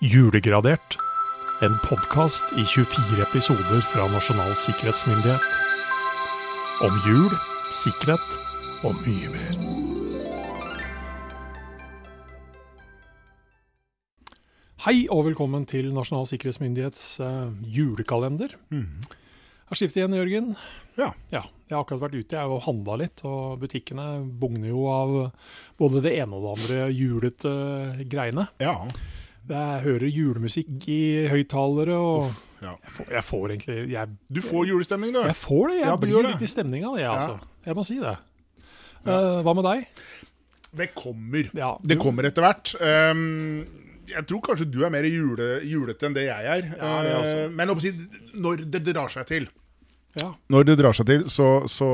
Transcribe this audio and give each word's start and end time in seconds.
Julegradert. 0.00 0.96
En 1.62 1.74
podkast 1.88 2.44
i 2.58 2.64
24 2.66 3.22
episoder 3.22 3.80
fra 3.86 4.06
Nasjonal 4.12 4.52
sikkerhetsmyndighet. 4.58 5.44
Om 6.84 6.96
jul, 7.06 7.30
sikkerhet 7.72 8.26
og 8.84 8.98
mye 9.06 9.30
mer. 9.32 9.54
Hei 14.84 15.06
og 15.08 15.24
velkommen 15.30 15.64
til 15.70 15.88
Nasjonal 15.94 16.26
sikkerhetsmyndighets 16.28 17.06
eh, 17.24 17.54
julekalender. 17.78 18.58
Har 18.74 19.78
skifter 19.80 20.02
igjen, 20.02 20.18
Jørgen. 20.18 20.52
Ja. 20.98 21.12
Ja, 21.32 21.46
jeg 21.70 21.78
har 21.78 21.86
akkurat 21.86 22.04
vært 22.04 22.18
ute 22.20 22.36
jeg 22.36 22.50
og 22.52 22.66
handla 22.66 22.98
litt, 23.00 23.22
og 23.24 23.56
butikkene 23.62 24.10
bugner 24.42 24.68
jo 24.74 24.84
av 24.92 25.16
både 25.80 26.02
det 26.04 26.18
ene 26.20 26.36
og 26.36 26.44
det 26.44 26.54
andre 26.58 26.92
julete 26.92 27.54
greiene. 28.10 28.50
Ja. 28.62 28.76
Jeg 29.48 29.80
hører 29.84 30.08
julemusikk 30.08 30.86
i 30.88 31.00
høyttalere, 31.28 31.96
og 32.00 32.30
ja. 32.64 32.72
jeg, 32.72 32.92
får, 32.96 33.08
jeg 33.12 33.24
får 33.28 33.44
egentlig 33.52 33.76
jeg, 33.92 34.12
Du 34.32 34.40
får 34.44 34.68
julestemning, 34.70 35.12
du. 35.12 35.20
jeg 35.20 35.36
får 35.36 35.64
det. 35.68 35.78
Jeg 35.82 35.88
Ja, 35.90 35.96
blir 36.00 36.28
litt 36.30 36.44
i 36.44 36.48
stemning 36.48 36.86
av 36.88 36.96
det, 36.96 37.02
Ja. 37.04 37.12
altså. 37.12 37.50
Jeg 37.64 37.76
må 37.76 37.84
si 37.84 37.98
det. 38.00 38.14
Uh, 39.04 39.40
hva 39.44 39.52
med 39.56 39.66
deg? 39.68 40.04
Det 40.74 40.86
kommer. 40.96 41.50
Ja, 41.54 41.74
Det 41.84 41.98
kommer 42.00 42.24
etter 42.24 42.44
hvert. 42.44 42.72
Um, 42.80 43.66
jeg 44.08 44.24
tror 44.28 44.40
kanskje 44.48 44.68
du 44.70 44.80
er 44.84 44.92
mer 44.92 45.04
jule, 45.08 45.60
julete 45.64 46.08
enn 46.08 46.16
det 46.16 46.24
jeg 46.26 46.48
er. 46.56 46.70
Det 46.72 46.80
er. 46.80 47.44
Uh, 47.44 47.52
men 47.52 47.68
når 47.68 48.64
det 48.64 48.82
drar 48.94 49.12
seg 49.12 49.28
til, 49.28 49.48
Ja. 50.14 50.28
Når 50.48 50.64
det 50.68 50.78
drar 50.78 50.94
seg 50.94 51.08
til, 51.10 51.24
så, 51.26 51.66
så 51.66 51.86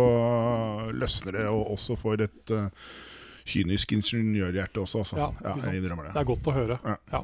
løsner 0.92 1.38
det 1.38 1.46
og 1.48 1.70
også 1.72 1.96
for 1.96 2.20
et 2.20 2.52
uh, 2.52 2.68
kynisk 3.48 3.94
ingeniørhjerte 3.96 4.82
også. 4.82 4.98
Altså. 5.04 5.16
Ja, 5.16 5.30
ja, 5.40 5.54
jeg 5.72 5.82
det. 5.82 5.94
Det 6.12 6.20
er 6.20 6.28
godt 6.28 6.50
å 6.50 6.52
høre. 6.52 6.76
Ja. 6.84 7.22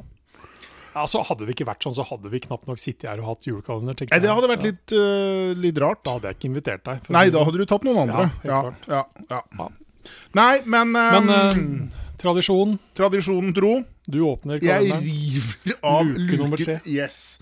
Altså, 0.96 1.20
hadde 1.28 1.44
det 1.44 1.56
ikke 1.56 1.66
vært 1.68 1.84
sånn, 1.84 1.94
så 1.96 2.06
hadde 2.08 2.30
vi 2.32 2.40
knapt 2.46 2.68
nok 2.70 2.80
sittet 2.80 3.10
her 3.10 3.20
og 3.20 3.28
hatt 3.34 3.48
julekalender. 3.48 3.98
Nei, 4.08 4.20
det 4.22 4.30
hadde 4.32 4.48
vært 4.48 4.64
litt, 4.64 4.94
uh, 4.96 5.50
litt 5.60 5.80
rart. 5.82 6.00
Da 6.06 6.16
hadde 6.16 6.30
jeg 6.30 6.38
ikke 6.38 6.48
invitert 6.48 6.86
deg. 6.88 7.10
Nei, 7.12 7.26
da 7.28 7.36
sånn. 7.36 7.48
hadde 7.50 7.60
du 7.60 7.66
tatt 7.68 7.84
noen 7.86 8.00
andre. 8.06 8.30
Ja, 8.46 8.60
Ja, 8.88 9.02
ja, 9.28 9.42
ja. 9.60 9.68
Nei, 10.38 10.54
men, 10.64 10.92
Men 10.94 11.28
um, 11.28 11.30
eh, 11.34 12.02
tradisjon, 12.22 12.76
tradisjonen 12.96 13.52
tro 13.56 13.72
du 14.06 14.20
åpner 14.22 14.60
kalenderen. 14.62 15.02
Jeg 15.02 15.42
river 15.42 15.78
av 15.82 16.06
Luke 16.06 16.22
luke 16.22 16.40
nummer 16.40 16.62
tre. 16.62 16.78
Yes. 16.86 17.38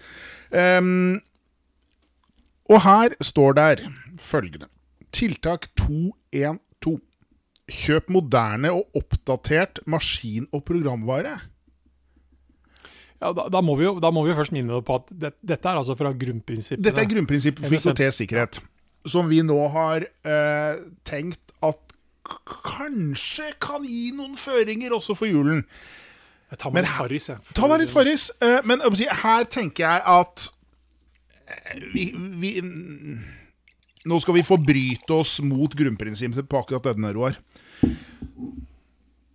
Um, 0.51 1.21
og 2.73 2.81
her 2.87 3.17
står 3.21 3.59
der 3.59 3.83
følgende. 4.19 4.71
Tiltak 5.15 5.69
212. 5.79 7.03
Kjøp 7.65 8.11
moderne 8.13 8.73
og 8.77 8.97
oppdatert 8.99 9.81
maskin- 9.89 10.49
og 10.53 10.65
programvare. 10.69 11.39
Ja, 13.23 13.31
da, 13.33 13.47
da, 13.53 13.61
må 13.65 13.77
vi 13.79 13.87
jo, 13.87 13.95
da 14.03 14.11
må 14.13 14.25
vi 14.27 14.33
jo 14.33 14.37
først 14.39 14.53
minne 14.55 14.81
på 14.85 14.99
at 14.99 15.11
det, 15.11 15.33
dette 15.47 15.71
er 15.71 15.81
altså 15.81 15.95
fra 15.97 16.11
grunnprinsippet. 16.19 16.83
Dette 16.85 17.03
er 17.05 17.09
grunnprinsippet 17.09 17.67
for. 17.67 17.77
IKT-sikkerhet. 17.79 18.59
Som 19.09 19.29
vi 19.31 19.41
nå 19.45 19.57
har 19.73 20.05
eh, 20.05 20.81
tenkt 21.07 21.55
at 21.65 21.95
kanskje 22.65 23.51
kan 23.63 23.85
gi 23.85 24.11
noen 24.17 24.35
føringer 24.41 24.97
også 24.97 25.17
for 25.19 25.29
julen. 25.31 25.63
Jeg 26.53 26.61
tar 26.61 26.75
meg 26.75 26.85
litt 26.85 26.95
farris, 26.97 27.29
jeg. 27.33 27.55
Ta 27.57 27.69
deg 27.71 27.83
litt 27.85 27.93
farris. 27.93 28.29
eh, 28.45 28.61
Men 28.69 28.85
her 29.25 29.49
tenker 29.51 29.87
jeg 29.87 30.03
at 30.15 30.47
eh, 31.49 31.81
vi, 31.95 32.11
vi 32.15 32.53
Nå 34.05 34.19
skal 34.21 34.37
vi 34.37 34.45
forbryte 34.45 35.17
oss 35.17 35.39
mot 35.41 35.73
grunnprinsippet 35.73 36.49
på 36.51 36.61
akkurat 36.61 36.91
denne, 36.91 37.15
Roar. 37.17 37.39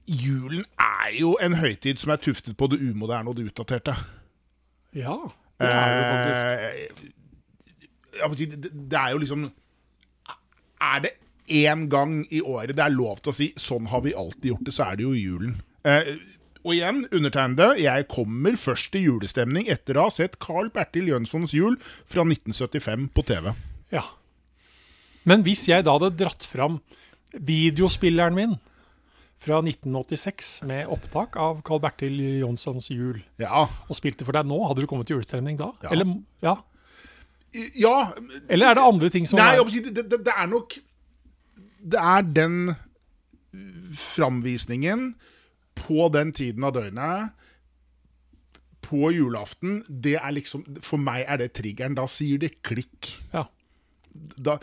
Julen 0.10 0.66
er 0.82 1.14
jo 1.20 1.36
en 1.42 1.54
høytid 1.60 2.02
som 2.02 2.14
er 2.14 2.22
tuftet 2.24 2.58
på 2.58 2.68
det 2.72 2.80
umoderne 2.82 3.30
og 3.30 3.38
det 3.38 3.46
utdaterte. 3.52 3.94
Ja, 4.98 5.16
det 5.62 5.70
er 5.70 5.96
det 5.96 6.06
faktisk. 6.10 6.46
Eh, 8.18 8.36
si, 8.38 8.46
det, 8.50 8.72
det 8.74 9.00
er 9.00 9.14
jo 9.14 9.22
liksom 9.22 9.52
Er 10.82 11.00
det 11.04 11.12
én 11.50 11.88
gang 11.90 12.24
i 12.34 12.42
året 12.42 12.76
det 12.78 12.84
er 12.84 12.94
lov 12.94 13.20
til 13.22 13.32
å 13.32 13.36
si 13.36 13.54
'sånn 13.58 13.90
har 13.90 14.02
vi 14.02 14.14
alltid 14.14 14.52
gjort 14.52 14.66
det', 14.66 14.74
så 14.74 14.84
er 14.92 14.96
det 14.96 15.04
jo 15.04 15.14
julen. 15.14 15.62
Eh, 15.84 16.16
og 16.64 16.74
igjen, 16.76 17.08
undertegnede, 17.12 17.82
jeg 17.82 18.08
kommer 18.08 18.56
først 18.56 18.92
til 18.92 19.02
julestemning 19.08 19.70
etter 19.72 19.98
å 19.98 20.08
ha 20.08 20.10
sett 20.10 20.40
Carl 20.40 20.70
Bertil 20.70 21.08
Jønssons 21.08 21.54
jul 21.54 21.78
fra 22.06 22.26
1975 22.26 23.10
på 23.16 23.24
TV. 23.26 23.54
Ja. 23.92 24.04
Men 25.24 25.44
hvis 25.44 25.68
jeg 25.70 25.86
da 25.86 25.96
hadde 25.96 26.18
dratt 26.20 26.46
fram 26.46 26.82
videospilleren 27.34 28.36
min 28.36 28.58
fra 29.40 29.62
1986 29.64 30.50
med 30.68 30.90
opptak 30.92 31.38
av 31.40 31.62
Carl 31.68 31.80
Bertil 31.84 32.18
Jonssons 32.42 32.90
jul, 32.92 33.22
Ja. 33.40 33.68
og 33.88 33.96
spilte 33.96 34.28
for 34.28 34.36
deg 34.36 34.50
nå, 34.50 34.60
hadde 34.68 34.84
du 34.84 34.90
kommet 34.92 35.08
til 35.08 35.16
julestemning 35.18 35.58
da? 35.60 35.72
Ja. 35.84 35.94
Eller, 35.96 36.12
ja. 36.44 36.56
ja 37.80 37.96
Eller 38.50 38.72
er 38.74 38.80
det 38.80 38.84
andre 38.84 39.10
ting 39.10 39.28
som 39.30 39.40
Nei, 39.40 39.54
er 39.56 39.72
si, 39.72 39.80
det, 39.80 39.96
det, 40.12 40.22
det 40.28 40.36
er 40.36 40.52
nok 40.52 40.76
Det 41.80 42.00
er 42.04 42.28
den 42.28 42.76
framvisningen 43.96 45.14
på 45.80 46.10
den 46.14 46.34
tiden 46.36 46.66
av 46.68 46.76
døgnet 46.76 47.32
på 48.90 49.12
julaften, 49.14 49.84
det 49.88 50.18
er 50.18 50.34
liksom 50.34 50.66
For 50.86 51.02
meg 51.02 51.26
er 51.28 51.38
det 51.42 51.52
triggeren. 51.58 51.98
Da 51.98 52.08
sier 52.10 52.40
det 52.42 52.56
klikk. 52.66 53.12
Ja. 53.34 53.46
Da, 54.40 54.58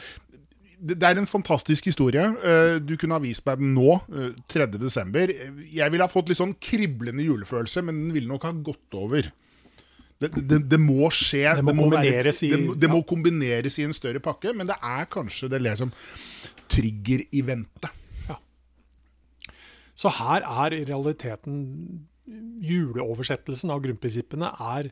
det 0.78 0.98
det 1.00 1.08
er 1.08 1.18
en 1.18 1.26
fantastisk 1.26 1.84
historie. 1.88 2.20
Eh, 2.44 2.78
Du 2.84 2.96
kunne 3.00 3.16
ha 3.16 3.18
vist 3.22 3.44
meg 3.46 3.58
den 3.58 3.74
nå, 3.74 3.94
eh, 4.12 4.32
3. 4.48 4.66
desember. 4.78 5.28
Jeg 5.72 5.90
ville 5.90 6.04
ha 6.04 6.08
fått 6.12 6.28
litt 6.28 6.38
sånn 6.38 6.54
kriblende 6.60 7.24
julefølelse, 7.24 7.82
men 7.84 8.02
den 8.08 8.12
ville 8.14 8.28
nok 8.28 8.42
ha 8.44 8.52
gått 8.52 8.92
over. 8.94 9.30
Det, 10.18 10.30
det, 10.48 10.68
det 10.68 10.78
må 10.80 11.10
skje. 11.12 11.44
Det 11.56 11.64
må 11.64 11.74
kombineres 11.76 12.42
i- 12.42 12.50
det, 12.50 12.60
må- 12.60 12.74
det 12.80 12.88
må 12.90 13.02
kombineres 13.04 13.78
i 13.78 13.84
en 13.84 13.92
større 13.92 14.20
pakke, 14.20 14.54
men 14.56 14.66
det 14.66 14.76
er 14.82 15.04
kanskje 15.06 15.48
det 15.50 15.60
liksom 15.62 15.92
trigger 16.68 17.24
i 17.32 17.42
vente. 17.42 17.90
Ja. 18.28 18.36
Så 19.94 20.08
her 20.12 20.40
er 20.44 20.70
realiteten 20.86 22.06
juleoversettelsen 22.60 23.70
av 23.70 23.82
grunnprinsippene 23.84 24.48
er 24.60 24.90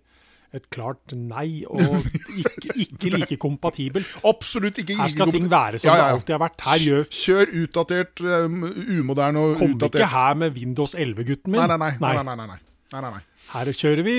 et 0.55 0.67
klart 0.73 1.15
nei, 1.19 1.65
og 1.67 2.07
ikke, 2.39 2.77
ikke 2.87 3.13
like 3.17 3.39
kompatibelt. 3.43 4.09
Absolutt 4.33 4.79
ikke 4.83 4.97
Her 5.01 5.13
skal 5.13 5.35
ting 5.35 5.51
være 5.51 5.83
som 5.83 5.91
Ja, 5.91 5.97
ja, 5.99 6.09
det 6.09 6.19
alltid 6.21 6.35
har 6.37 6.43
vært. 6.45 6.65
Her 6.69 6.87
gjør, 6.87 7.05
Kjør 7.25 7.55
utdatert, 7.65 8.25
um, 8.25 8.65
umoderne 8.99 9.45
og 9.45 9.61
kom 9.61 9.77
ikke 9.91 10.11
her 10.15 10.41
med 10.41 10.57
Windows 10.59 10.95
11-gutten 10.95 11.55
min. 11.55 11.61
Nei, 11.61 11.69
nei, 11.75 11.79
nei. 11.79 11.95
nei, 12.01 12.25
nei, 12.25 12.37
nei, 12.43 12.59
nei. 12.95 13.07
nei. 13.11 13.23
Her 13.55 13.73
kjører 13.75 14.07
vi 14.07 14.19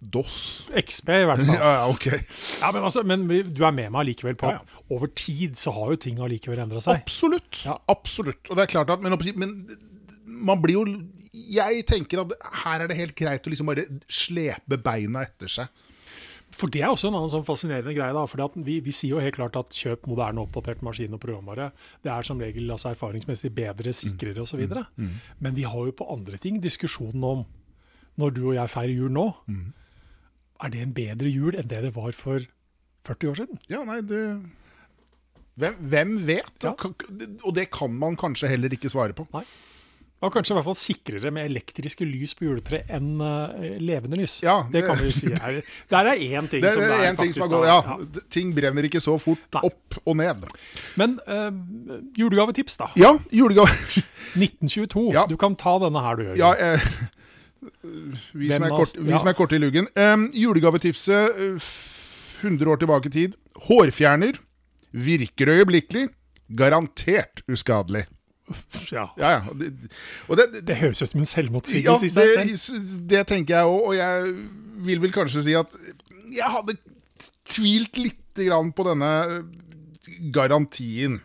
DOS. 0.00 0.70
XP, 0.80 1.08
i 1.12 1.28
hvert 1.28 1.42
fall. 1.44 1.56
Ja, 1.60 1.70
ja, 1.76 1.84
ok. 1.92 2.06
Ja, 2.60 2.72
men, 2.72 2.84
altså, 2.88 3.04
men 3.04 3.26
du 3.28 3.64
er 3.66 3.74
med 3.76 3.92
meg 3.92 4.08
likevel 4.08 4.38
på 4.40 4.48
at 4.48 4.76
over 4.90 5.10
tid 5.12 5.58
så 5.60 5.74
har 5.76 5.92
jo 5.94 6.00
ting 6.00 6.20
allikevel 6.24 6.62
endra 6.64 6.80
seg. 6.80 7.02
Absolutt. 7.02 7.64
Ja. 7.66 7.76
Absolutt. 7.92 8.42
Og 8.48 8.56
det 8.56 8.64
er 8.64 8.72
klart 8.78 8.92
at 8.94 9.04
men, 9.04 9.16
men 9.36 9.56
man 10.26 10.62
blir 10.62 10.80
jo 10.80 10.86
Jeg 11.30 11.84
tenker 11.86 12.24
at 12.24 12.34
her 12.64 12.82
er 12.82 12.90
det 12.90 12.98
helt 12.98 13.14
greit 13.18 13.46
å 13.46 13.52
liksom 13.52 13.70
bare 13.70 13.86
slepe 14.10 14.80
beina 14.82 15.22
etter 15.26 15.52
seg. 15.60 15.86
For 16.50 16.70
det 16.72 16.80
er 16.82 16.90
også 16.90 17.08
en 17.08 17.16
annen 17.16 17.30
sånn 17.30 17.46
fascinerende 17.46 17.94
greie. 17.94 18.14
da, 18.14 18.24
fordi 18.26 18.42
at 18.42 18.56
vi, 18.66 18.80
vi 18.82 18.94
sier 18.94 19.14
jo 19.14 19.22
helt 19.22 19.36
klart 19.36 19.58
at 19.58 19.76
kjøp 19.76 20.08
moderne 20.10 20.42
oppdatert 20.42 20.82
maskin 20.82 21.14
og 21.14 21.22
programvare. 21.22 21.70
Det 22.02 22.10
er 22.10 22.26
som 22.26 22.42
regel 22.42 22.70
altså 22.74 22.90
erfaringsmessig 22.90 23.52
bedre, 23.54 23.94
sikrere 23.94 24.42
osv. 24.42 24.64
Mm. 24.98 25.12
Men 25.38 25.54
vi 25.54 25.66
har 25.68 25.86
jo 25.86 25.94
på 25.94 26.08
andre 26.10 26.40
ting 26.42 26.58
diskusjonen 26.62 27.26
om 27.26 27.44
når 28.18 28.34
du 28.34 28.42
og 28.48 28.56
jeg 28.56 28.72
feirer 28.72 28.96
jul 28.96 29.14
nå. 29.14 29.28
Mm. 29.46 29.68
Er 30.60 30.72
det 30.74 30.82
en 30.82 30.96
bedre 30.96 31.30
jul 31.30 31.54
enn 31.56 31.70
det 31.70 31.84
det 31.86 31.94
var 31.94 32.16
for 32.18 32.42
40 33.06 33.30
år 33.30 33.40
siden? 33.44 33.62
Ja, 33.70 33.84
nei, 33.86 34.02
det 34.04 34.24
Hvem, 35.60 35.74
hvem 35.92 36.12
vet? 36.24 36.64
Ja. 36.64 36.72
Og 37.44 37.52
det 37.52 37.66
kan 37.74 37.92
man 37.92 38.14
kanskje 38.16 38.48
heller 38.48 38.72
ikke 38.72 38.88
svare 38.88 39.12
på. 39.12 39.26
Nei. 39.34 39.42
Og 40.20 40.32
kanskje 40.34 40.52
i 40.52 40.56
hvert 40.58 40.66
fall 40.66 40.76
sikrere 40.76 41.30
med 41.32 41.46
elektriske 41.48 42.04
lys 42.04 42.34
på 42.36 42.44
juletre 42.44 42.82
enn 42.92 43.14
uh, 43.24 43.54
levende 43.80 44.18
lys. 44.20 44.34
Ja, 44.44 44.58
det, 44.68 44.82
det- 44.82 44.82
kan 44.90 44.98
vi 45.00 45.06
jo 45.08 45.14
si. 45.16 45.30
her. 45.32 45.60
der 45.88 46.10
er 46.10 46.20
én 46.20 46.48
ting 46.52 46.60
Det, 46.66 46.74
som 46.74 46.82
det 46.84 46.90
er 46.90 47.04
er 47.06 47.14
faktisk, 47.16 47.22
ting 47.22 47.32
som 47.32 47.46
faktisk 47.46 47.54
gått, 47.54 47.68
ja. 47.70 47.78
ja, 48.20 48.24
Ting 48.36 48.50
brenner 48.58 48.88
ikke 48.90 49.00
så 49.00 49.14
fort 49.22 49.56
Nei. 49.56 49.62
opp 49.70 49.96
og 50.04 50.18
ned. 50.20 50.44
Men 51.00 51.16
uh, 51.24 51.48
julegavetips, 52.20 52.76
da. 52.82 52.90
Ja, 53.00 53.14
julegave 53.32 53.72
1922. 54.36 55.06
Ja. 55.16 55.24
Du 55.30 55.38
kan 55.40 55.56
ta 55.56 55.78
denne 55.86 56.04
her, 56.04 56.20
du, 56.20 56.26
Jørgen. 56.28 56.42
Ja, 56.44 56.52
eh, 56.52 56.84
vi, 58.36 58.52
som 58.52 58.64
er 58.68 58.76
kort, 58.76 58.94
vi 59.00 59.16
som 59.16 59.28
er 59.32 59.36
korte 59.40 59.56
i 59.56 59.62
luggen. 59.64 59.88
Um, 59.96 60.28
julegavetipset 60.36 61.40
eh, 61.48 61.72
100 62.44 62.70
år 62.72 62.80
tilbake 62.84 63.08
i 63.08 63.16
tid. 63.16 63.40
Hårfjerner. 63.70 64.36
Virker 64.92 65.48
øyeblikkelig. 65.56 66.08
Garantert 66.60 67.40
uskadelig. 67.48 68.04
Ja. 68.90 69.06
Ja, 69.20 69.30
ja. 69.36 69.54
Det, 69.54 69.70
det, 70.38 70.62
det, 70.66 70.76
høres 70.80 71.02
ut 71.02 71.12
som 71.12 71.22
en 71.22 71.28
selvmotsigelse 71.28 72.08
i 72.08 72.12
seg 72.12 72.52
selv. 72.58 72.88
det, 73.10 73.24
tenker 73.30 73.60
jeg 73.60 73.70
òg, 73.70 73.90
og 73.90 73.96
jeg 73.98 74.32
vil 74.86 75.02
vel 75.04 75.14
kanskje 75.14 75.44
si 75.46 75.56
at 75.58 75.74
jeg 76.34 76.50
hadde 76.50 76.76
tvilt 77.50 77.98
lite 78.00 78.46
grann 78.48 78.72
på 78.74 78.86
denne 78.88 79.10
garantien. 80.34 81.20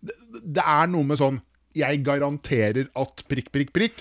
Det, 0.00 0.16
det 0.44 0.64
er 0.64 0.88
noe 0.88 1.04
med 1.04 1.20
sånn 1.20 1.42
Jeg 1.76 2.00
garanterer 2.06 2.88
at 2.98 3.24
prikk, 3.28 3.50
prikk, 3.52 3.74
prikk. 3.76 4.00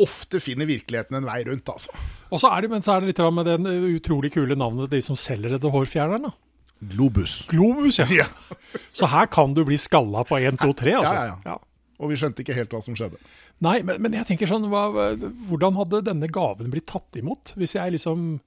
Ofte 0.00 0.40
finner 0.40 0.68
virkeligheten 0.68 1.18
en 1.18 1.26
vei 1.28 1.40
rundt, 1.48 1.68
altså. 1.72 1.92
Og 2.30 2.40
så 2.40 2.52
er 2.54 2.64
det, 2.64 2.70
men 2.72 2.84
så 2.84 2.94
er 2.94 3.02
det 3.02 3.10
litt 3.10 3.24
med 3.34 3.48
det 3.48 3.74
utrolig 3.90 4.30
kule 4.36 4.56
navnet 4.56 4.92
de 4.92 5.00
som 5.04 5.18
selger 5.18 5.56
dette 5.56 5.72
hårfjerneren. 5.72 6.30
Globus. 6.80 7.42
Globus, 7.50 7.98
ja. 8.00 8.06
Ja. 8.08 8.28
Så 8.96 9.10
her 9.10 9.26
kan 9.32 9.52
du 9.54 9.64
bli 9.68 9.76
skalla 9.80 10.22
på 10.24 10.38
1, 10.38 10.60
2, 10.62 10.72
3, 10.78 10.94
altså. 11.02 11.14
Ja, 11.14 11.26
ja, 11.26 11.36
ja. 11.44 11.58
Og 12.00 12.08
vi 12.08 12.16
skjønte 12.16 12.40
ikke 12.40 12.54
helt 12.56 12.72
hva 12.72 12.80
som 12.84 12.94
skjedde. 12.96 13.18
Nei, 13.60 13.82
men, 13.84 13.98
men 14.00 14.14
jeg 14.16 14.24
tenker 14.30 14.48
sånn, 14.48 14.64
hva, 14.72 14.86
hvordan 15.50 15.76
hadde 15.76 16.00
denne 16.06 16.30
gaven 16.32 16.70
blitt 16.72 16.86
tatt 16.88 17.18
imot? 17.20 17.52
Hvis 17.60 17.74
jeg 17.76 17.92
liksom 17.98 18.38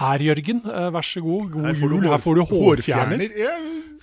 Her, 0.00 0.22
Jørgen, 0.24 0.62
eh, 0.66 0.88
vær 0.94 1.04
så 1.06 1.20
god, 1.22 1.50
god 1.52 1.68
Her 1.68 1.76
jul, 1.78 1.92
hår- 2.00 2.08
her 2.14 2.22
får 2.24 2.38
du 2.38 2.42
hårfjerner. 2.50 3.22
Ja, 3.38 3.52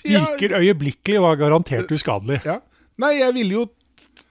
ja, 0.07 0.21
Virker 0.29 0.53
øyeblikkelig 0.61 1.17
og 1.19 1.27
er 1.33 1.41
garantert 1.43 1.91
uskadelig. 1.91 2.39
ja. 2.47 2.59
Nei, 2.99 3.13
jeg 3.19 3.33
ville 3.35 3.53
jo 3.57 3.65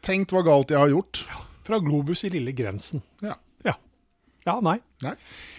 tenkt 0.05 0.33
hva 0.33 0.43
galt 0.45 0.71
jeg 0.73 0.79
har 0.81 0.91
gjort. 0.93 1.23
Fra 1.65 1.79
Globus 1.85 2.23
i 2.25 2.31
lille 2.33 2.53
grensen. 2.57 3.03
Ja. 3.25 3.35
Ja. 3.65 3.75
Ja, 4.47 4.59
nei. 4.65 4.79
Nei. 5.05 5.15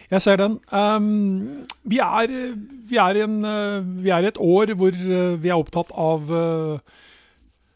Jeg 0.10 0.22
ser 0.26 0.38
den. 0.42 0.56
Um, 0.74 1.66
vi, 1.86 2.00
er, 2.02 2.32
vi, 2.90 2.98
er 2.98 3.20
en, 3.26 3.36
uh, 3.46 3.82
vi 4.02 4.10
er 4.14 4.26
i 4.26 4.30
et 4.32 4.40
år 4.42 4.74
hvor 4.78 4.94
uh, 4.94 5.36
vi 5.42 5.52
er 5.52 5.58
opptatt 5.62 5.92
av 5.94 6.32
uh, 6.34 6.80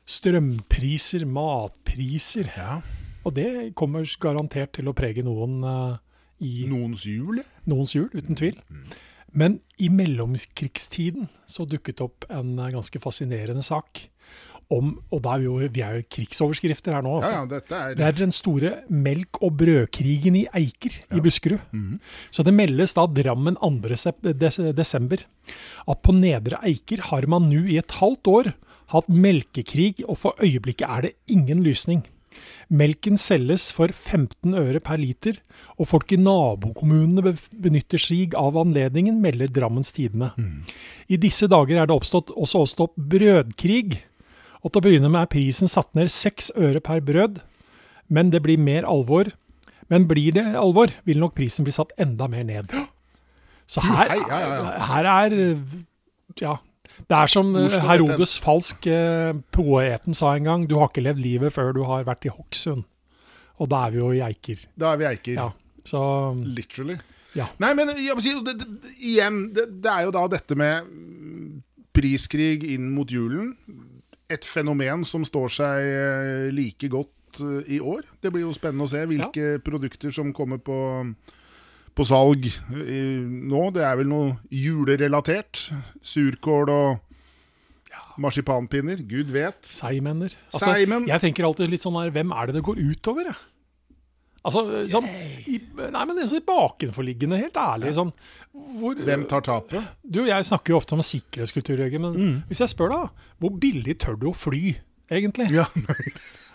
strømpriser, 0.10 1.26
matpriser. 1.30 2.50
Ja. 2.58 2.82
Og 3.24 3.36
det 3.38 3.74
kommer 3.80 4.08
garantert 4.20 4.76
til 4.78 4.90
å 4.92 4.96
prege 4.98 5.24
noen 5.26 5.62
uh, 5.64 5.96
i 6.44 6.68
Noens 6.68 7.06
jul? 7.08 7.44
noens 7.70 7.94
jul, 7.96 8.10
uten 8.12 8.36
tvil. 8.36 8.58
Men 9.34 9.62
i 9.82 9.88
mellomkrigstiden 9.90 11.30
så 11.50 11.66
dukket 11.66 12.04
opp 12.04 12.28
en 12.30 12.58
uh, 12.60 12.72
ganske 12.74 13.00
fascinerende 13.02 13.64
sak 13.66 14.10
om 14.72 14.94
Og 15.12 15.20
da 15.22 15.34
er 15.36 15.42
vi 15.42 15.46
jo, 15.46 15.56
vi 15.76 15.82
er 15.84 15.98
jo 16.00 16.06
krigsoverskrifter 16.16 16.96
her 16.96 17.04
nå. 17.06 17.18
Altså. 17.20 17.32
ja, 17.34 17.42
dette 17.52 17.78
er 17.78 17.98
Det 18.00 18.06
er 18.08 18.16
den 18.18 18.32
store 18.34 18.72
melk- 18.90 19.42
og 19.44 19.58
brødkrigen 19.60 20.38
i 20.40 20.46
Eiker 20.56 20.96
i 21.14 21.22
Buskerud. 21.22 21.62
Så 22.32 22.46
det 22.48 22.56
meldes 22.56 22.96
da 22.98 23.06
Drammen 23.06 23.60
2. 23.60 24.72
desember 24.74 25.26
at 25.88 26.02
på 26.02 26.16
Nedre 26.16 26.62
Eiker 26.64 27.04
har 27.12 27.28
man 27.28 27.50
nå 27.52 27.66
i 27.68 27.78
et 27.78 28.00
halvt 28.00 28.32
år 28.32 28.54
hatt 28.92 29.08
melkekrig, 29.08 30.04
og 30.08 30.18
for 30.18 30.36
øyeblikket 30.44 30.90
er 30.90 31.02
det 31.02 31.14
ingen 31.28 31.64
lysning. 31.64 32.04
Melken 32.74 33.18
selges 33.18 33.68
for 33.76 33.92
15 33.94 34.56
øre 34.58 34.80
per 34.82 34.98
liter, 34.98 35.38
og 35.78 35.88
folk 35.92 36.12
i 36.16 36.18
nabokommunene 36.18 37.36
benytter 37.62 38.02
sig 38.02 38.34
av 38.38 38.58
anledningen, 38.58 39.20
melder 39.22 39.52
Drammens 39.54 39.94
Tidende. 39.94 40.32
I 41.08 41.18
disse 41.18 41.48
dager 41.52 41.82
er 41.82 41.88
det 41.90 41.96
oppstått, 41.96 42.34
også 42.34 42.64
oppstått 42.66 42.96
brødkrig. 42.98 44.00
Og 44.64 44.72
til 44.72 44.80
å 44.80 44.86
begynne 44.88 45.12
med 45.12 45.22
er 45.22 45.32
prisen 45.34 45.68
satt 45.68 45.94
ned 45.94 46.10
6 46.10 46.54
øre 46.58 46.82
per 46.82 47.04
brød, 47.04 47.42
men 48.10 48.32
det 48.32 48.42
blir 48.46 48.58
mer 48.58 48.88
alvor. 48.90 49.30
Men 49.92 50.08
blir 50.08 50.34
det 50.34 50.46
alvor, 50.58 50.94
vil 51.06 51.20
nok 51.20 51.36
prisen 51.36 51.68
bli 51.68 51.74
satt 51.76 51.92
enda 52.02 52.30
mer 52.32 52.46
ned. 52.48 52.72
Så 53.68 53.84
her, 53.84 54.16
her 54.90 55.06
er 55.06 55.58
Ja. 56.42 56.58
Det 57.10 57.18
er 57.18 57.32
som 57.32 57.52
eh, 57.58 57.78
Herodes 57.88 58.36
falsk 58.42 58.88
eh, 58.92 59.34
poeten 59.56 60.18
sa 60.18 60.34
en 60.38 60.50
gang, 60.50 60.66
du 60.70 60.78
har 60.80 60.92
ikke 60.92 61.06
levd 61.06 61.24
livet 61.24 61.56
før 61.56 61.74
du 61.76 61.84
har 61.88 62.06
vært 62.08 62.28
i 62.30 62.34
Hokksund. 62.34 62.86
Og 63.62 63.70
da 63.70 63.86
er 63.86 63.94
vi 63.94 64.02
jo 64.02 64.12
i 64.16 64.22
Eiker. 64.26 64.64
Da 64.80 64.94
er 64.94 65.02
vi 65.02 65.06
i 65.06 65.10
eiker. 65.12 65.36
Ja, 65.38 65.50
så 65.88 66.02
Literally. 66.42 66.98
Ja. 67.38 67.48
Nei, 67.62 67.72
men 67.78 67.90
si, 67.98 68.34
det, 68.46 68.56
det, 68.60 68.94
igjen, 69.02 69.48
det, 69.56 69.68
det 69.82 69.90
er 69.90 70.08
jo 70.08 70.14
da 70.14 70.26
dette 70.30 70.58
med 70.58 70.90
mm, 70.90 71.62
priskrig 71.96 72.62
inn 72.76 72.92
mot 72.94 73.10
julen. 73.10 73.54
Et 74.30 74.46
fenomen 74.46 75.06
som 75.06 75.26
står 75.26 75.54
seg 75.54 75.88
eh, 75.90 76.50
like 76.54 76.90
godt 76.94 77.10
i 77.42 77.80
år. 77.82 78.04
Det 78.22 78.30
blir 78.34 78.46
jo 78.46 78.54
spennende 78.54 78.86
å 78.86 78.92
se 78.92 79.02
hvilke 79.10 79.58
produkter 79.66 80.14
som 80.14 80.30
kommer 80.38 80.60
på, 80.62 80.76
på 81.94 82.06
salg 82.10 82.48
nå. 82.74 83.64
Det 83.76 83.84
er 83.86 83.98
vel 84.00 84.10
noe 84.10 84.36
julerelatert. 84.50 85.68
Surkål 86.02 86.72
og 86.74 87.00
marsipanpinner. 88.22 89.02
Gud 89.10 89.32
vet. 89.34 89.60
Seigmenner. 89.68 90.34
Altså, 90.54 90.70
Seimen. 90.74 91.08
Jeg 91.10 91.22
tenker 91.24 91.48
alltid 91.48 91.72
litt 91.74 91.84
sånn 91.86 91.98
her, 92.02 92.12
hvem 92.14 92.34
er 92.36 92.50
det 92.50 92.60
det 92.60 92.64
går 92.68 92.82
utover, 92.82 93.30
jeg? 93.32 93.42
Altså, 94.44 94.64
sånn, 94.92 95.06
i, 95.48 95.56
nei, 95.80 96.02
men 96.04 96.18
det 96.18 96.26
er 96.26 96.32
så 96.34 96.42
bakenforliggende, 96.44 97.38
helt 97.40 97.56
ærlig. 97.56 97.94
Sånn, 97.96 98.10
hvor, 98.52 98.98
Hvem 99.00 99.24
tar 99.32 99.46
tapet? 99.46 99.86
Du, 100.04 100.20
Jeg 100.28 100.44
snakker 100.50 100.74
jo 100.74 100.80
ofte 100.82 100.98
om 100.98 101.04
sikkerhetskultur, 101.06 101.80
men 102.04 102.12
Mm. 102.18 102.34
hvis 102.50 102.60
jeg 102.60 102.74
spør 102.74 102.92
deg, 102.92 103.22
hvor 103.40 103.54
billig 103.64 103.96
tør 104.04 104.20
du 104.20 104.28
å 104.32 104.36
fly, 104.36 104.76
egentlig? 105.10 105.48
Ja, 105.52 105.66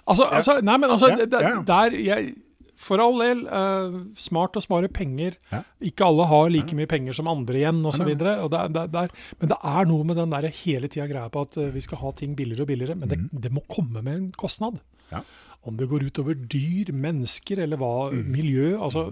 Altså, 0.09 0.25
altså, 0.37 0.61
nei, 0.61 0.77
men 0.77 0.91
altså, 0.91 1.09
ja, 1.17 1.25
ja. 1.41 1.63
der 1.65 1.97
jeg 1.97 2.35
For 2.79 3.01
all 3.03 3.19
del, 3.19 3.41
eh, 3.51 3.97
smart 4.23 4.55
å 4.55 4.63
spare 4.63 4.87
penger. 4.89 5.35
Ja. 5.51 5.65
Ikke 5.83 6.07
alle 6.07 6.29
har 6.31 6.49
like 6.55 6.77
mye 6.79 6.87
penger 6.87 7.17
som 7.19 7.27
andre 7.27 7.59
igjen, 7.59 7.81
osv. 7.91 8.07
Men 8.07 9.51
det 9.51 9.59
er 9.59 9.89
noe 9.91 10.07
med 10.07 10.17
den 10.21 10.31
der 10.31 10.47
hele 10.63 10.87
tida 10.91 11.09
greia 11.11 11.29
på 11.35 11.43
at 11.43 11.59
eh, 11.59 11.73
vi 11.75 11.83
skal 11.85 11.99
ha 12.05 12.13
ting 12.17 12.37
billigere 12.39 12.63
og 12.67 12.71
billigere. 12.71 12.97
Men 13.01 13.11
det, 13.11 13.19
det 13.49 13.53
må 13.55 13.65
komme 13.69 14.03
med 14.03 14.15
en 14.15 14.31
kostnad. 14.39 14.79
Mm. 14.79 15.13
Ja. 15.17 15.23
Om 15.69 15.77
det 15.77 15.89
går 15.91 16.05
utover 16.07 16.37
dyr, 16.39 16.93
mennesker 16.95 17.59
eller 17.65 17.77
hva, 17.81 18.13
miljø 18.15 18.77
altså, 18.79 19.09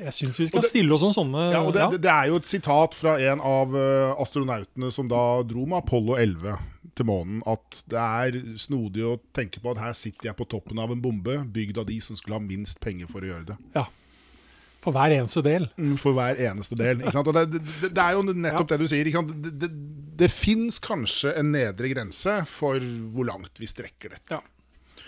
Jeg 0.00 0.14
syns 0.16 0.38
vi 0.40 0.46
skal 0.48 0.58
Mm. 0.58 0.62
Det- 0.64 0.70
stille 0.72 0.94
oss 0.96 1.02
om 1.04 1.12
sånne 1.12 1.42
Ja, 1.52 1.60
og 1.60 1.74
det, 1.74 1.82
ja. 1.82 1.88
det, 1.92 2.00
det 2.06 2.10
er 2.10 2.26
jo 2.32 2.36
et 2.40 2.48
sitat 2.48 2.94
fra 2.96 3.18
en 3.20 3.38
av 3.44 3.76
eh, 3.76 4.14
astronautene 4.24 4.88
som 4.96 5.06
da 5.12 5.42
dro 5.44 5.66
med 5.68 5.84
Apollo 5.84 6.16
11 6.16 6.56
til 7.00 7.08
månen, 7.08 7.40
at 7.48 7.80
det 7.90 8.00
er 8.00 8.36
snodig 8.60 9.02
å 9.08 9.16
tenke 9.36 9.62
på 9.64 9.72
at 9.72 9.80
her 9.82 9.96
sitter 9.96 10.30
jeg 10.30 10.38
på 10.38 10.46
toppen 10.52 10.78
av 10.82 10.92
en 10.94 11.00
bombe, 11.02 11.38
bygd 11.56 11.80
av 11.82 11.88
de 11.88 11.96
som 12.04 12.18
skulle 12.20 12.36
ha 12.38 12.44
minst 12.44 12.78
penger 12.84 13.08
for 13.10 13.24
å 13.24 13.32
gjøre 13.32 13.48
det. 13.54 13.58
ja. 13.78 13.86
For 14.80 14.96
hver 14.96 15.12
eneste 15.12 15.42
del. 15.44 15.66
Mm, 15.76 15.90
For 16.00 16.14
hver 16.16 16.38
eneste 16.40 16.72
del. 16.80 17.02
Ikke 17.02 17.10
sant? 17.12 17.26
Og 17.28 17.34
det, 17.36 17.42
det, 17.52 17.90
det 17.92 18.00
er 18.00 18.14
jo 18.16 18.22
nettopp 18.32 18.70
det 18.70 18.78
du 18.80 18.86
sier. 18.88 19.04
Ikke 19.10 19.20
sant? 19.20 19.34
Det, 19.44 19.50
det, 19.60 19.68
det 20.22 20.28
fins 20.32 20.78
kanskje 20.80 21.34
en 21.36 21.50
nedre 21.52 21.90
grense 21.92 22.38
for 22.48 22.80
hvor 23.12 23.28
langt 23.28 23.60
vi 23.60 23.68
strekker 23.68 24.14
dette. 24.14 24.38
Ja. 24.38 25.04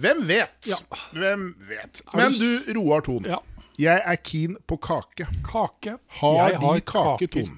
Hvem 0.00 0.22
vet? 0.30 0.70
Ja. 0.72 0.78
Hvem 1.12 1.44
vet? 1.68 2.00
Men 2.16 2.38
du 2.40 2.72
Roar 2.78 3.04
Thon. 3.04 3.28
Ja. 3.28 3.42
Jeg 3.76 4.00
er 4.00 4.16
keen 4.24 4.56
på 4.64 4.80
kake. 4.88 5.28
Kake. 5.44 5.98
Har 6.22 6.38
Jeg 6.54 6.56
de 6.64 6.72
kake, 6.88 7.28
kaker. 7.28 7.52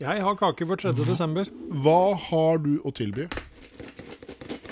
Jeg 0.00 0.22
har 0.22 0.34
kake 0.34 0.66
for 0.66 0.76
3. 0.80 0.92
desember. 1.06 1.44
Hva 1.84 2.16
har 2.28 2.58
du 2.64 2.72
å 2.84 2.92
tilby? 2.94 3.28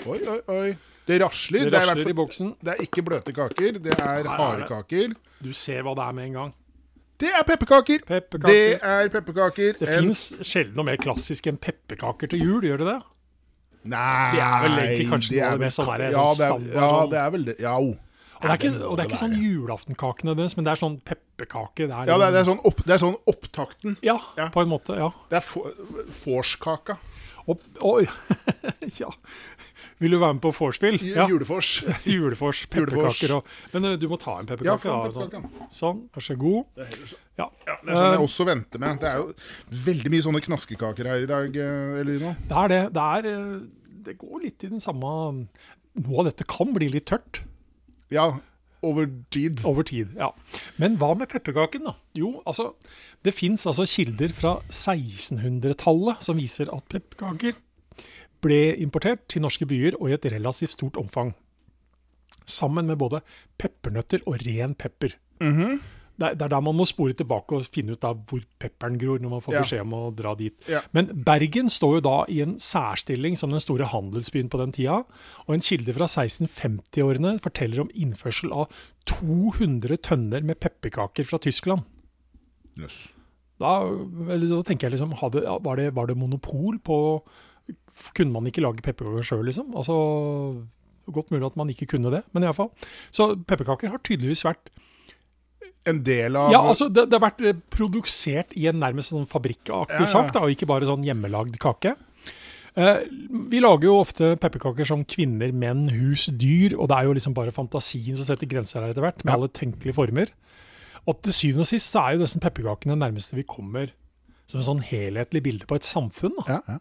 Oi, 0.05 0.19
oi, 0.27 0.39
oi. 0.51 0.73
Det 1.07 1.19
rasler. 1.21 1.65
Det 1.65 1.71
Det 1.71 1.79
er, 1.79 1.85
i 1.85 1.89
rasler 1.91 2.09
i 2.09 2.13
boksen. 2.17 2.55
det 2.63 2.73
er 2.73 2.83
ikke 2.83 3.03
bløte 3.03 3.33
kaker, 3.35 3.79
det 3.83 3.95
er 3.99 4.27
harde 4.27 4.67
kaker. 4.67 5.13
Du 5.43 5.51
ser 5.53 5.81
hva 5.83 5.95
det 5.95 6.03
er 6.07 6.13
med 6.13 6.25
en 6.29 6.33
gang. 6.39 6.53
Det 7.19 7.29
er 7.29 7.43
pepperkaker! 7.47 7.99
Pepperkaker. 8.07 8.51
Det 8.51 8.79
er 8.81 9.09
pepperkaker. 9.09 9.73
Det 9.79 9.87
En- 9.89 10.03
fins 10.09 10.33
sjelden 10.41 10.75
noe 10.75 10.83
mer 10.85 10.97
klassisk 10.97 11.47
enn 11.47 11.57
pepperkaker 11.57 12.27
til 12.29 12.39
jul, 12.41 12.61
gjør 12.63 12.77
det 12.83 12.87
det? 12.87 13.01
Nei 13.85 14.31
Det 14.31 14.39
er 14.41 14.61
vel 14.63 14.77
egentlig 14.79 15.09
kanskje 15.11 15.35
noe 15.35 15.45
av 15.45 15.51
det 15.51 15.59
mest 15.65 15.77
sånn 15.79 15.85
her, 15.91 15.99
ja, 15.99 16.11
sånn 16.11 16.37
det 16.37 16.43
er- 16.43 16.51
standard 16.51 16.73
Ja, 16.73 16.89
sånn. 16.89 17.09
det 17.11 17.19
er 17.19 17.29
vel 17.31 17.43
det. 17.45 17.55
Ja, 17.59 17.77
o. 17.79 17.97
Og 18.43 18.49
det 18.49 18.53
er 18.53 18.59
ikke, 18.59 18.73
det 18.97 18.99
er 19.05 19.07
ikke 19.07 19.21
sånn 19.23 19.37
julaftenkake 19.39 20.27
nødvendigvis, 20.27 20.57
men 20.59 20.65
det 20.67 20.71
er 20.73 20.81
sånn 20.83 20.97
pepperkake. 21.07 21.87
Det 21.87 21.95
er, 21.95 22.11
Ja, 22.11 22.17
det 22.19 22.27
er, 22.27 22.31
det 22.35 22.41
er, 22.43 22.49
sånn, 22.51 22.59
opp, 22.67 22.83
det 22.83 22.93
er 22.97 23.01
sånn 23.05 23.15
opptakten. 23.31 23.97
ja, 24.03 24.17
Ja. 24.37 24.49
på 24.51 24.61
en 24.61 24.69
måte. 24.69 24.97
Ja. 24.99 25.09
Det 25.29 25.37
er 25.39 25.45
for- 25.47 25.71
vorskaka. 26.25 26.97
Og, 27.47 27.59
oi. 27.83 28.05
ja. 29.01 29.09
Vil 29.99 30.11
du 30.11 30.17
være 30.19 30.33
med 30.37 30.41
på 30.45 30.51
vorspiel? 30.55 30.95
Ja. 31.03 31.25
Julefors. 31.27 31.83
Julefors. 32.07 32.65
Pepperkaker 32.71 33.33
og 33.37 33.45
Men 33.73 33.85
eh, 33.85 33.95
du 33.99 34.07
må 34.07 34.17
ta 34.19 34.37
en 34.39 34.47
Ja, 34.47 34.55
pepperkake. 34.55 34.87
Ja, 34.87 35.05
en 35.05 35.11
sånn. 35.11 35.29
pepperkake. 35.31 35.67
sånn, 35.75 35.99
vær 36.15 36.23
så 36.23 36.37
god. 36.39 36.65
Ja. 37.39 37.47
Det 37.65 37.71
er 37.71 37.95
sånn 37.95 38.11
jeg 38.11 38.19
Eh, 38.19 38.23
også 38.27 38.45
venter 38.47 38.79
med. 38.79 38.99
Det 39.03 39.09
er 39.11 39.17
jo 39.23 39.33
veldig 39.87 40.11
mye 40.13 40.23
sånne 40.27 40.43
knaskekaker 40.45 41.05
her 41.11 41.23
i 41.23 41.29
dag, 41.29 41.55
eh, 41.55 41.99
Elina. 42.03 42.35
Det 42.47 42.57
er 42.63 42.67
det. 42.75 42.81
Det, 42.93 43.07
er, 43.17 43.59
det 44.07 44.17
går 44.23 44.41
litt 44.47 44.63
i 44.63 44.71
den 44.75 44.83
samme 44.83 45.13
Noe 45.93 46.23
av 46.23 46.25
dette 46.31 46.47
kan 46.49 46.71
bli 46.73 46.87
litt 46.89 47.05
tørt. 47.11 47.43
Ja, 48.13 48.27
over 48.83 49.07
tid. 49.33 49.63
Over 49.65 49.87
tid, 49.87 50.13
ja. 50.19 50.29
Men 50.81 50.97
hva 51.01 51.13
med 51.17 51.31
pepperkaken, 51.31 51.87
da? 51.87 51.95
Jo, 52.19 52.35
altså, 52.45 52.73
det 53.25 53.35
fins 53.35 53.65
altså 53.69 53.87
kilder 53.89 54.33
fra 54.35 54.57
1600-tallet 54.69 56.25
som 56.25 56.39
viser 56.39 56.71
at 56.75 56.87
pepperkaker 56.91 57.57
ble 58.43 58.61
importert 58.83 59.23
til 59.31 59.43
norske 59.45 59.65
byer 59.69 59.95
og 60.01 60.11
i 60.11 60.17
et 60.17 60.27
relativt 60.33 60.75
stort 60.75 60.99
omfang. 60.99 61.31
Sammen 62.43 62.89
med 62.91 62.99
både 62.99 63.23
peppernøtter 63.57 64.25
og 64.27 64.41
ren 64.43 64.75
pepper. 64.75 65.15
Mm 65.39 65.53
er, 65.55 65.77
det 66.21 66.41
er 66.45 66.49
der 66.51 66.61
man 66.61 66.75
må 66.77 66.85
spore 66.85 67.15
tilbake 67.17 67.55
og 67.57 67.65
finne 67.73 67.95
ut 67.95 68.03
av 68.05 68.19
hvor 68.29 68.43
pepperen 68.61 68.99
gror, 69.01 69.17
når 69.19 69.31
man 69.31 69.41
får 69.41 69.53
Ja. 69.55 69.61
beskjed 69.63 69.81
om 69.81 69.93
å 69.97 70.01
dra 70.15 70.35
dit. 70.37 70.53
Ja. 70.69 70.81
Men 70.93 71.07
Bergen 71.25 71.69
står 71.73 71.95
jo 71.95 72.01
da 72.05 72.17
i 72.29 72.41
en 72.41 72.57
særstilling 72.61 73.35
som 73.37 73.49
den 73.49 73.59
store 73.59 73.85
handelsbyen 73.89 74.49
på 74.49 74.59
den 74.61 74.71
tida. 74.71 74.99
Og 75.47 75.55
en 75.55 75.65
kilde 75.65 75.93
fra 75.97 76.05
1650-årene 76.05 77.39
forteller 77.41 77.81
om 77.81 77.89
innførsel 77.95 78.53
av 78.53 78.69
200 79.09 79.97
tønner 80.05 80.43
med 80.45 80.59
pepperkaker 80.59 81.25
fra 81.25 81.39
Tyskland. 81.41 81.81
Yes. 82.77 83.07
Da, 83.61 83.81
eller, 83.85 84.47
da 84.49 84.61
tenker 84.67 84.87
jeg 84.89 84.95
liksom, 84.97 85.13
hadde, 85.19 85.43
var, 85.63 85.75
det, 85.77 85.93
var 85.95 86.07
det 86.09 86.17
monopol 86.17 86.79
på 86.83 86.95
Kunne 88.17 88.33
man 88.33 88.47
ikke 88.49 88.59
lage 88.65 88.81
pepperkaker 88.83 89.23
sjøl, 89.23 89.45
liksom? 89.47 89.69
Altså, 89.77 89.93
Godt 91.13 91.29
mulig 91.31 91.45
at 91.45 91.55
man 91.59 91.69
ikke 91.69 91.85
kunne 91.93 92.09
det, 92.11 92.23
men 92.33 92.43
iallfall. 92.43 92.69
Så 93.11 93.35
pepperkaker 93.47 93.89
har 93.91 94.01
tydeligvis 94.03 94.43
vært 94.47 94.69
en 95.89 95.99
del 96.05 96.35
av 96.39 96.51
Ja, 96.53 96.61
altså 96.61 96.87
det, 96.93 97.07
det 97.11 97.17
har 97.19 97.25
vært 97.29 97.41
eh, 97.49 97.57
produsert 97.73 98.53
i 98.59 98.67
en 98.71 98.79
nærmest 98.79 99.11
sånn 99.11 99.27
fabrikkaktig 99.29 99.99
Ja, 99.99 100.07
ja. 100.07 100.11
sak, 100.13 100.31
da, 100.35 100.43
og 100.45 100.53
ikke 100.53 100.67
bare 100.69 100.87
sånn 100.87 101.03
hjemmelagd 101.05 101.57
kake. 101.63 101.95
Eh, 102.75 103.01
vi 103.51 103.59
lager 103.61 103.85
jo 103.89 103.97
ofte 104.01 104.31
pepperkaker 104.41 104.87
som 104.89 105.03
kvinner, 105.05 105.51
menn, 105.53 105.83
hus, 105.93 106.25
dyr, 106.31 106.73
og 106.79 106.87
det 106.89 106.97
er 106.97 107.09
jo 107.09 107.17
liksom 107.19 107.35
bare 107.37 107.53
fantasien 107.53 108.15
som 108.17 108.25
setter 108.31 108.49
grenser 108.49 108.81
her 108.81 108.93
etter 108.95 109.05
hvert, 109.05 109.19
med 109.23 109.31
Ja. 109.33 109.37
alle 109.37 109.51
tenkelige 109.53 109.93
former. 109.99 110.31
Og 111.05 111.19
til 111.21 111.33
syvende 111.35 111.67
og 111.67 111.69
sist 111.69 111.91
så 111.91 111.99
er 112.07 112.15
jo 112.15 112.23
nesten 112.23 112.41
pepperkakene 112.41 112.95
det 112.95 113.01
nærmeste 113.03 113.35
vi 113.35 113.43
kommer 113.43 113.91
som 114.47 114.59
en 114.61 114.65
sånn 114.65 114.81
helhetlig 114.87 115.43
bilde 115.43 115.65
på 115.67 115.75
et 115.75 115.83
samfunn. 115.85 116.33
Da. 116.39 116.57
ja, 116.57 116.61
ja. 116.77 116.79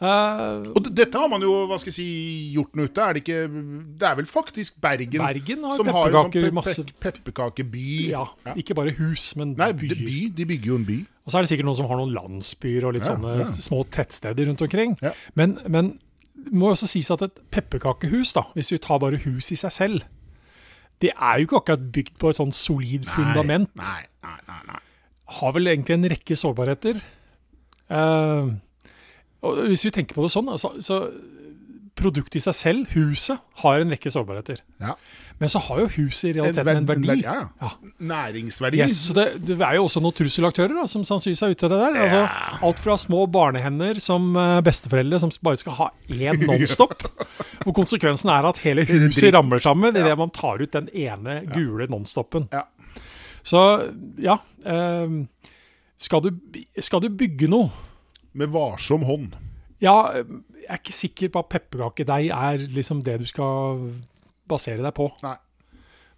Eh, 0.00 0.70
Og 0.74 0.86
dette 0.96 1.18
har 1.20 1.28
man 1.28 1.42
jo 1.44 1.50
hva 1.68 1.76
skal 1.78 1.90
jeg 1.92 1.96
si, 1.98 2.06
gjort 2.54 2.72
noe 2.78 2.88
ut 2.88 2.96
av. 2.98 3.10
Er 3.10 3.18
det 3.18 3.20
ikke 3.24 3.40
Det 4.00 4.06
er 4.08 4.14
vel 4.16 4.28
faktisk 4.30 4.78
Bergen, 4.80 5.20
Bergen 5.20 5.64
har 5.68 5.76
som 5.76 5.90
har 5.92 6.08
jo 6.10 6.22
sånn 6.22 6.32
pe 6.32 7.04
pe 7.04 7.10
pepperkakeby. 7.20 8.08
ja, 8.08 8.22
Ja. 8.46 8.54
Ikke 8.56 8.74
bare 8.74 8.94
hus, 8.96 9.36
men 9.36 9.52
Nei, 9.58 9.72
byer. 9.72 10.00
by. 10.00 10.20
De 10.34 10.44
bygger 10.46 10.66
jo 10.72 10.76
en 10.76 10.84
by. 10.88 10.98
Og 11.26 11.32
så 11.32 11.38
er 11.38 11.42
det 11.44 11.50
sikkert 11.52 11.66
noen 11.68 11.76
som 11.76 11.86
har 11.90 11.96
noen 12.00 12.14
landsbyer 12.16 12.86
og 12.88 12.94
litt 12.96 13.04
Ja, 13.04 13.12
sånne 13.14 13.34
ja. 13.38 13.44
små 13.44 13.82
tettsteder 13.90 14.46
rundt 14.48 14.62
omkring. 14.62 14.96
Men, 15.36 15.58
men 15.68 15.98
det 16.34 16.52
må 16.56 16.70
også 16.72 16.88
sies 16.88 17.10
at 17.12 17.20
et 17.22 17.36
pepperkakehus, 17.52 18.32
da, 18.32 18.46
hvis 18.56 18.72
vi 18.72 18.78
tar 18.78 18.98
bare 18.98 19.20
hus 19.20 19.52
i 19.52 19.56
seg 19.60 19.70
selv, 19.70 20.02
det 21.00 21.12
er 21.12 21.38
jo 21.40 21.46
ikke 21.46 21.60
akkurat 21.60 21.92
bygd 21.92 22.16
på 22.18 22.30
et 22.30 22.36
sånn 22.40 22.52
solid 22.52 23.04
fundament. 23.04 23.68
Nei, 23.76 24.06
nei, 24.24 24.38
nei, 24.48 24.60
nei. 24.66 24.80
Har 25.40 25.52
vel 25.52 25.68
egentlig 25.68 25.94
en 25.98 26.08
rekke 26.08 26.36
sårbarheter. 26.36 27.02
Eh, 27.90 28.48
og 29.46 29.62
hvis 29.70 29.86
vi 29.86 29.92
tenker 29.94 30.18
på 30.18 30.24
det 30.26 30.32
sånn, 30.34 30.50
så, 30.60 30.74
så 30.84 31.04
produktet 32.00 32.38
i 32.38 32.42
seg 32.44 32.56
selv, 32.56 32.94
huset, 32.94 33.40
har 33.62 33.82
en 33.82 33.92
rekke 33.92 34.10
sårbarheter. 34.12 34.60
Ja. 34.80 34.94
Men 35.40 35.50
så 35.52 35.60
har 35.64 35.80
jo 35.82 35.86
huset 35.94 36.26
i 36.28 36.30
En 36.32 36.38
realiteten 36.40 36.80
en 36.82 36.88
verdi. 36.88 37.14
Ja, 37.24 37.34
ja. 37.40 37.44
Ja. 37.60 37.92
Næringsverdi. 38.10 38.80
Yes, 38.82 38.98
så 39.06 39.16
det, 39.16 39.26
det 39.48 39.56
er 39.56 39.78
jo 39.78 39.86
også 39.86 40.02
noen 40.04 40.16
trusselaktører 40.16 40.74
da, 40.76 40.84
som 40.90 41.04
sannsynligvis 41.08 41.42
er 41.46 41.54
ute 41.54 41.68
av 41.68 41.72
det 41.72 41.80
der. 41.80 41.98
Altså, 42.04 42.20
alt 42.68 42.82
fra 42.84 42.96
små 43.00 43.24
barnehender 43.32 44.00
som 44.04 44.30
eh, 44.36 44.58
besteforeldre 44.66 45.22
som 45.22 45.32
bare 45.44 45.60
skal 45.60 45.78
ha 45.78 45.88
én 46.12 46.44
nonstop. 46.44 47.06
hvor 47.64 47.76
konsekvensen 47.76 48.32
er 48.32 48.48
at 48.50 48.60
hele 48.64 48.84
huset 48.88 49.32
ramler 49.36 49.62
sammen 49.64 49.96
idet 49.96 50.16
man 50.20 50.32
tar 50.34 50.60
ut 50.60 50.76
den 50.76 50.88
ene 50.92 51.40
gule 51.54 51.88
nonstopen. 51.90 52.48
Ja. 52.52 52.66
Så 53.46 53.60
ja 54.20 54.36
eh, 54.68 55.20
skal, 56.00 56.26
du, 56.26 56.60
skal 56.84 57.00
du 57.04 57.08
bygge 57.16 57.48
noe 57.48 57.72
Med 58.34 58.48
varsom 58.54 59.02
hånd. 59.08 59.36
Ja, 59.80 60.12
jeg 60.20 60.68
er 60.68 60.78
ikke 60.78 60.92
sikker 60.94 61.30
på 61.34 61.40
at 61.44 61.48
pepperkakedeig 61.54 62.30
er 62.30 62.66
liksom 62.70 63.00
det 63.02 63.18
du 63.22 63.26
skal 63.26 63.86
basere 64.50 64.82
deg 64.84 64.92
på. 64.94 65.08
Nei. 65.24 65.36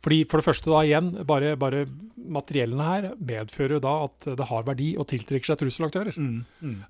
Fordi 0.03 0.17
For 0.27 0.41
det 0.43 0.45
første, 0.49 0.67
da 0.67 0.81
igjen, 0.83 1.13
bare, 1.29 1.53
bare 1.57 1.85
materiellene 2.19 2.83
her 2.89 3.05
medfører 3.23 3.79
da 3.81 3.93
at 4.09 4.27
det 4.35 4.47
har 4.49 4.65
verdi 4.67 4.89
og 4.99 5.07
tiltrekker 5.13 5.53
seg 5.53 5.61
trusselaktører. 5.61 6.17
Mm, 6.19 6.41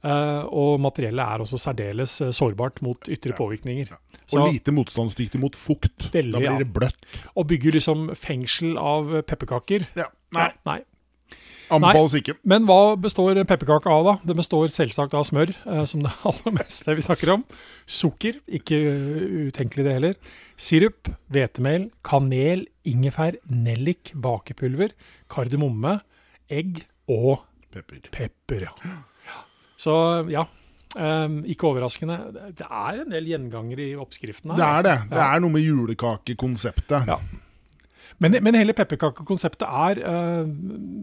Eh, 0.02 0.44
og 0.48 0.80
materiellet 0.80 1.20
er 1.20 1.44
også 1.44 1.58
særdeles 1.60 2.14
eh, 2.24 2.30
sårbart 2.32 2.80
mot 2.82 3.08
ytre 3.12 3.36
påvirkninger. 3.36 3.92
Så 4.26 4.40
Og 4.40 4.54
lite 4.54 4.72
motstandsdyktig 4.72 5.38
mot 5.42 5.54
fukt. 5.54 6.08
Veldig, 6.14 6.32
da 6.32 6.40
blir 6.40 6.64
det 6.64 6.72
bløtt. 6.72 7.04
å 7.36 7.44
bygge 7.44 7.74
liksom 7.76 8.08
fengsel 8.16 8.78
av 8.80 9.12
pepperkaker 9.28 9.84
Ja. 9.94 10.08
Nei, 10.32 10.48
Nei. 10.64 10.78
Anbefales 11.70 12.14
ikke. 12.18 12.34
Men 12.44 12.66
hva 12.66 12.96
består 13.00 13.38
pepperkake 13.48 13.90
av, 13.92 14.04
da? 14.04 14.14
Det 14.26 14.36
består 14.36 14.68
selvsagt 14.72 15.14
av 15.14 15.24
smør, 15.28 15.52
eh, 15.66 15.84
som 15.88 16.02
det 16.02 16.12
aller 16.28 16.56
meste 16.58 16.94
vi 16.98 17.04
snakker 17.06 17.34
om. 17.36 17.44
Sukker, 17.86 18.40
ikke 18.48 18.80
utenkelig 19.48 19.84
det 19.86 19.92
heller. 19.98 20.16
Sirup, 20.56 21.08
hvetemel, 21.32 21.90
kanel, 22.06 22.66
ingefær, 22.88 23.36
nellik, 23.50 24.12
bakepulver, 24.14 24.92
kardemomme, 25.32 26.00
egg 26.50 26.84
og 27.08 27.44
Pepper. 27.72 28.02
pepper. 28.12 28.66
Ja. 28.68 29.38
Så 29.80 29.94
ja, 30.30 30.44
Um, 30.92 31.38
ikke 31.48 31.64
overraskende. 31.70 32.18
Det- 32.52 32.66
er 32.68 32.98
en 33.00 33.08
del 33.08 33.24
gjengangere 33.24 33.80
i 33.80 33.94
oppskriften 33.96 34.50
her. 34.52 34.58
Det 34.58 34.66
er 34.66 34.82
det. 34.82 34.90
altså. 34.92 35.08
Det 35.14 35.22
er 35.24 35.40
noe 35.40 35.50
med 35.54 35.62
julekakekonseptet. 35.64 37.06
Ja. 37.08 37.16
Men, 38.18 38.36
men 38.44 38.54
hele 38.54 38.74
pepperkakekonseptet 38.76 39.66
er 39.66 40.00
uh, 40.04 40.46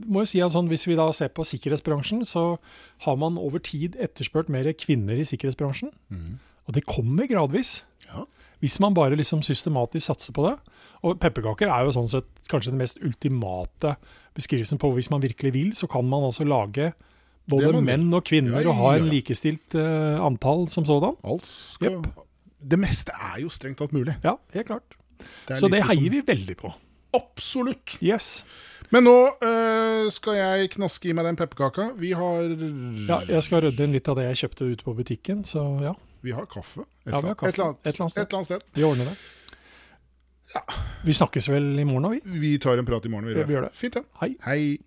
må 0.05 0.21
jo 0.23 0.29
si 0.29 0.41
at 0.43 0.51
sånn, 0.53 0.69
Hvis 0.69 0.87
vi 0.87 0.95
da 0.95 1.09
ser 1.15 1.31
på 1.33 1.43
sikkerhetsbransjen, 1.47 2.25
så 2.25 2.57
har 3.05 3.15
man 3.19 3.37
over 3.37 3.59
tid 3.59 3.95
etterspurt 3.99 4.49
mer 4.49 4.69
kvinner 4.73 5.17
i 5.19 5.25
sikkerhetsbransjen. 5.27 5.91
Og 6.67 6.73
det 6.75 6.85
kommer 6.85 7.27
gradvis. 7.27 7.83
Ja. 8.07 8.25
Hvis 8.59 8.79
man 8.79 8.93
bare 8.93 9.15
liksom 9.17 9.41
systematisk 9.41 10.05
satser 10.11 10.33
på 10.35 10.45
det. 10.49 10.55
Og 11.01 11.19
pepperkaker 11.19 11.71
er 11.71 11.85
jo 11.87 11.93
sånn 11.95 12.09
sett 12.11 12.27
kanskje 12.51 12.73
den 12.73 12.81
mest 12.81 12.99
ultimate 13.01 13.95
beskrivelsen 14.35 14.79
på 14.81 14.91
hvis 14.95 15.09
man 15.09 15.23
virkelig 15.23 15.53
vil, 15.55 15.69
så 15.75 15.87
kan 15.87 16.05
man 16.07 16.25
altså 16.27 16.43
lage 16.47 16.91
både 17.49 17.81
menn 17.81 18.11
og 18.13 18.25
kvinner 18.27 18.61
Ja, 18.61 18.69
og 18.69 18.75
ha 18.77 18.91
en 18.99 19.07
likestilt 19.09 19.73
uh, 19.79 20.19
antall 20.25 20.67
som 20.69 20.85
sådan. 20.85 21.15
Alt 21.23 21.47
skal 21.47 22.01
Det 22.59 22.77
meste 22.79 23.15
er 23.15 23.39
jo 23.41 23.49
strengt 23.49 23.79
tatt 23.79 23.95
mulig. 23.95 24.17
Ja, 24.23 24.35
helt 24.53 24.67
klart. 24.67 24.97
Det 25.47 25.57
Så 25.57 25.69
det 25.71 25.83
heier 25.87 26.03
som- 26.03 26.11
vi 26.11 26.21
veldig 26.21 26.57
på. 26.57 26.73
Absolutt. 27.13 27.97
Yes. 28.05 28.43
Men 28.93 29.05
nå 29.05 29.15
eh, 29.45 30.09
skal 30.13 30.35
jeg 30.39 30.69
knaske 30.75 31.09
i 31.09 31.13
meg 31.13 31.25
den 31.29 31.37
pepperkaka. 31.37 31.91
Vi 31.99 32.11
har 32.17 32.47
Ja, 33.09 33.19
jeg 33.29 33.43
skal 33.45 33.61
rydde 33.67 33.85
inn 33.85 33.93
litt 33.93 34.07
av 34.09 34.17
det 34.17 34.25
jeg 34.31 34.39
kjøpte 34.43 34.69
ute 34.71 34.85
på 34.87 34.95
butikken, 34.97 35.43
så 35.45 35.61
ja, 35.83 35.93
Vi 36.25 36.31
har 36.35 36.45
kaffe. 36.51 36.81
Et, 37.05 37.13
Ja, 37.13 37.21
vi 37.21 37.27
har 37.31 37.35
kaffe. 37.35 37.49
Et, 37.49 37.57
eller 37.59 37.67
annet, 37.69 37.79
Et 37.85 37.93
eller 37.93 38.03
annet 38.05 38.11
sted. 38.11 38.21
et 38.23 38.27
eller 38.33 38.37
annet 38.39 38.49
sted. 38.49 38.61
vi 38.73 38.83
ordner 38.83 39.05
det. 39.13 39.17
Vi 41.05 41.13
snakkes 41.13 41.49
vel 41.53 41.67
i 41.79 41.83
morgen, 41.85 42.03
da, 42.03 42.09
vi? 42.09 42.39
Vi 42.41 42.57
tar 42.59 42.77
en 42.81 42.85
prat 42.85 43.05
i 43.05 43.09
morgen. 43.13 43.29
Ja, 43.37 43.45
vi 43.45 43.53
gjør 43.53 43.67
det. 43.69 43.73
Fint, 43.77 43.95
ja. 43.95 44.01
Hei. 44.21 44.33
Hei. 44.47 44.79